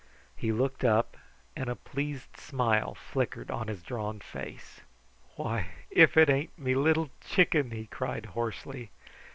He 0.35 0.51
looked 0.51 0.83
up, 0.83 1.15
and 1.55 1.69
a 1.69 1.75
pleased 1.75 2.35
smile 2.35 2.95
flickered 2.95 3.51
on 3.51 3.67
his 3.67 3.83
drawn 3.83 4.19
face. 4.19 4.81
"Why, 5.35 5.67
if 5.91 6.17
it 6.17 6.27
ain't 6.27 6.57
me 6.57 6.73
Little 6.73 7.11
Chicken!" 7.21 7.69
he 7.69 7.85
cried 7.85 8.25
hoarsely. 8.25 8.89